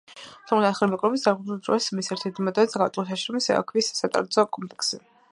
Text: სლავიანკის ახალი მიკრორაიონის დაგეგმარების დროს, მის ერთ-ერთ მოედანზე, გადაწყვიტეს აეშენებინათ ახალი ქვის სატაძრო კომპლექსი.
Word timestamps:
სლავიანკის 0.51 0.75
ახალი 0.77 0.93
მიკრორაიონის 0.93 1.25
დაგეგმარების 1.25 1.67
დროს, 1.67 1.89
მის 1.97 2.09
ერთ-ერთ 2.15 2.41
მოედანზე, 2.47 2.73
გადაწყვიტეს 2.83 3.11
აეშენებინათ 3.17 3.51
ახალი 3.51 3.67
ქვის 3.73 3.91
სატაძრო 4.01 4.47
კომპლექსი. 4.57 5.01